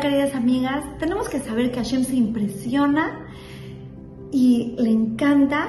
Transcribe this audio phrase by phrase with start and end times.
[0.00, 3.26] queridas amigas, tenemos que saber que Hashem se impresiona
[4.32, 5.68] y le encanta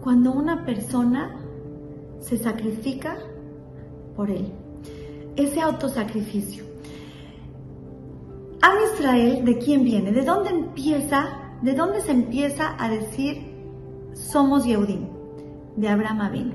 [0.00, 1.36] cuando una persona
[2.20, 3.18] se sacrifica
[4.16, 4.52] por él.
[5.36, 6.64] Ese autosacrificio.
[8.62, 10.12] Am Israel, ¿de quién viene?
[10.12, 11.56] ¿De dónde empieza?
[11.62, 13.52] ¿De dónde se empieza a decir
[14.12, 15.08] somos Yehudim?
[15.76, 16.54] De Abraham vino.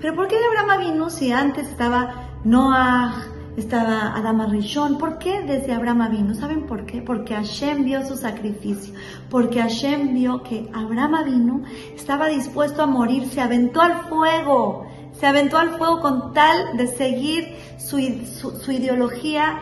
[0.00, 4.98] Pero ¿por qué de Abraham vino si antes estaba Noah, estaba Adama Rishon.
[4.98, 6.34] ¿Por qué desde Abraham vino?
[6.34, 7.02] ¿Saben por qué?
[7.02, 8.94] Porque Hashem vio su sacrificio.
[9.30, 11.62] Porque Hashem vio que Abraham vino,
[11.94, 14.86] estaba dispuesto a morir, se aventó al fuego.
[15.12, 17.98] Se aventó al fuego con tal de seguir su,
[18.62, 19.60] su ideología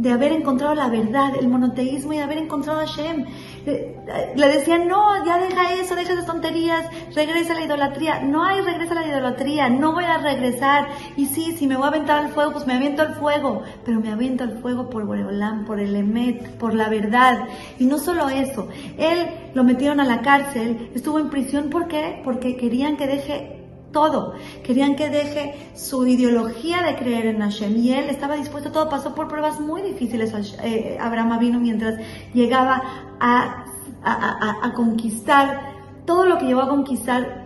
[0.00, 3.26] de haber encontrado la verdad, el monoteísmo y de haber encontrado a Hashem.
[3.66, 8.20] Le decían, no, ya deja eso, deja esas tonterías, regresa a la idolatría.
[8.20, 10.88] No hay regresa a la idolatría, no voy a regresar.
[11.16, 13.62] Y sí, si me voy a aventar al fuego, pues me aviento al fuego.
[13.84, 17.44] Pero me aviento al fuego por Boreolán, por el Emet, por la verdad.
[17.78, 22.20] Y no solo eso, él lo metieron a la cárcel, estuvo en prisión, ¿por qué?
[22.24, 23.59] Porque querían que deje
[23.92, 24.34] todo.
[24.62, 28.88] Querían que deje su ideología de creer en Hashem y él estaba dispuesto a todo.
[28.88, 30.32] Pasó por pruebas muy difíciles.
[30.62, 32.00] Eh, Abraham vino mientras
[32.32, 32.82] llegaba
[33.20, 33.64] a,
[34.02, 35.74] a, conquistar
[36.06, 37.40] todo lo que llevó a conquistar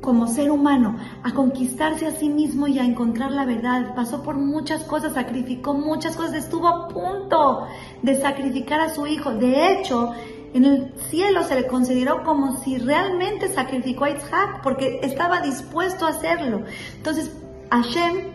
[0.00, 3.94] como ser humano, a conquistarse a sí mismo y a encontrar la verdad.
[3.94, 7.66] Pasó por muchas cosas, sacrificó muchas cosas, estuvo a punto
[8.02, 9.32] de sacrificar a su hijo.
[9.32, 10.12] De hecho,
[10.54, 16.06] en el cielo se le consideró como si realmente sacrificó a Isaac, porque estaba dispuesto
[16.06, 16.62] a hacerlo.
[16.96, 17.36] Entonces,
[17.70, 18.32] Hashem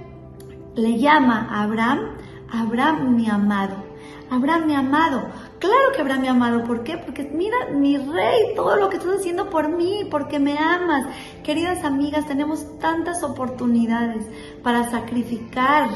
[0.75, 2.17] le llama a Abraham,
[2.51, 3.89] Abraham mi amado.
[4.29, 5.29] Abraham mi amado.
[5.59, 6.63] Claro que Abraham mi amado.
[6.65, 6.97] ¿Por qué?
[6.97, 11.07] Porque mira, mi rey, todo lo que estás haciendo por mí, porque me amas.
[11.43, 14.25] Queridas amigas, tenemos tantas oportunidades
[14.61, 15.89] para sacrificar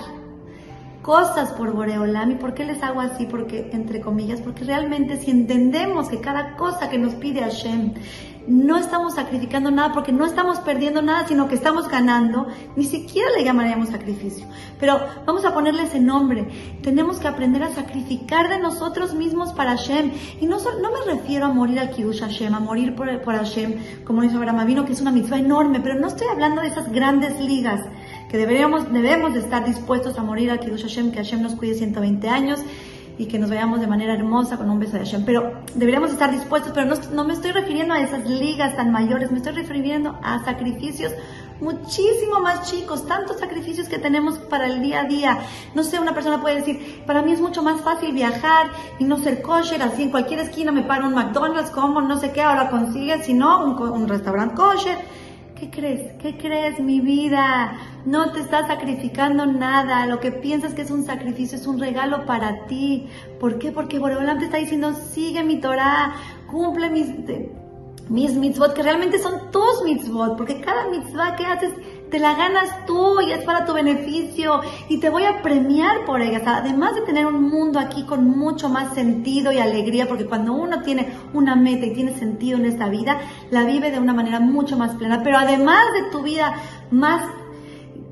[1.03, 2.31] cosas por Boreolam.
[2.31, 3.27] ¿Y por qué les hago así?
[3.27, 7.93] Porque, entre comillas, porque realmente si entendemos que cada cosa que nos pide Hashem,
[8.47, 13.29] no estamos sacrificando nada porque no estamos perdiendo nada, sino que estamos ganando, ni siquiera
[13.37, 14.45] le llamaríamos sacrificio.
[14.79, 16.47] Pero vamos a ponerle ese nombre.
[16.81, 20.11] Tenemos que aprender a sacrificar de nosotros mismos para Hashem.
[20.41, 24.03] Y no, no me refiero a morir al Kiddush Hashem, a morir por, por Hashem,
[24.03, 26.91] como dice Abraham Avino, que es una mitzvah enorme, pero no estoy hablando de esas
[26.91, 27.81] grandes ligas
[28.33, 31.75] que deberíamos, debemos de estar dispuestos a morir al Kiddush Hashem, que Hashem nos cuide
[31.75, 32.61] 120 años
[33.19, 35.23] y que nos vayamos de manera hermosa con un beso de Hashem.
[35.23, 39.29] Pero deberíamos estar dispuestos, pero no, no me estoy refiriendo a esas ligas tan mayores,
[39.29, 41.11] me estoy refiriendo a sacrificios
[41.61, 45.37] muchísimo más chicos, tantos sacrificios que tenemos para el día a día.
[45.75, 49.19] No sé, una persona puede decir, para mí es mucho más fácil viajar y no
[49.19, 52.71] ser kosher, así en cualquier esquina me paro un McDonald's, como no sé qué, ahora
[52.71, 54.97] consigue, sino un, un restaurante kosher
[55.63, 56.13] ¿Qué crees?
[56.21, 57.79] ¿Qué crees, mi vida?
[58.03, 60.05] No te estás sacrificando nada.
[60.07, 63.07] Lo que piensas que es un sacrificio es un regalo para ti.
[63.39, 63.71] ¿Por qué?
[63.71, 66.15] Porque Boreolam te está diciendo, sigue mi Torah,
[66.51, 67.07] cumple mis,
[68.09, 71.71] mis mitzvot, que realmente son tus mitzvot, porque cada mitzvah que haces
[72.13, 76.21] te la ganas tú y es para tu beneficio y te voy a premiar por
[76.21, 76.43] ellas.
[76.45, 80.83] Además de tener un mundo aquí con mucho más sentido y alegría, porque cuando uno
[80.83, 83.19] tiene una meta y tiene sentido en esta vida,
[83.49, 85.23] la vive de una manera mucho más plena.
[85.23, 86.53] Pero además de tu vida
[86.91, 87.23] más,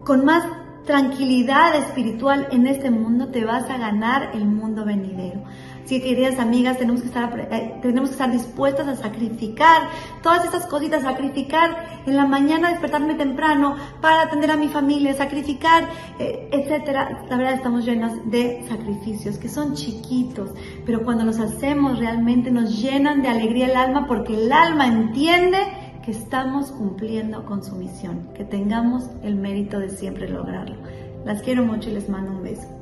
[0.03, 0.45] con más
[0.83, 5.43] tranquilidad espiritual en este mundo, te vas a ganar el mundo venidero.
[5.87, 9.89] Que queridas amigas, tenemos que estar, eh, tenemos que estar dispuestas a sacrificar
[10.23, 15.89] todas estas cositas, sacrificar en la mañana despertarme temprano para atender a mi familia, sacrificar,
[16.17, 17.25] eh, etcétera.
[17.29, 20.51] La verdad estamos llenas de sacrificios que son chiquitos,
[20.85, 25.57] pero cuando los hacemos realmente nos llenan de alegría el alma porque el alma entiende
[26.03, 30.77] que estamos cumpliendo con su misión, que tengamos el mérito de siempre lograrlo.
[31.25, 32.80] Las quiero mucho y les mando un beso.